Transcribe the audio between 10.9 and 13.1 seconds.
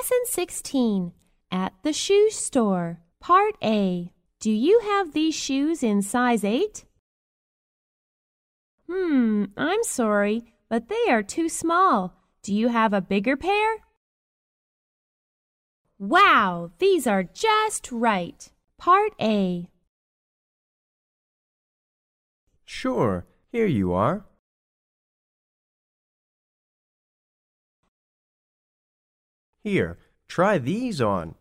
are too small. Do you have a